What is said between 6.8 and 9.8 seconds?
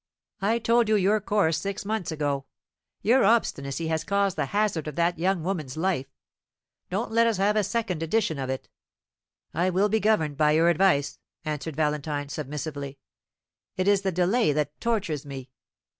Don't let us have a second edition of it." "I